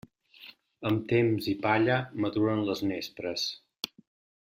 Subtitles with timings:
[0.91, 3.45] Amb temps i palla maduren les nespres.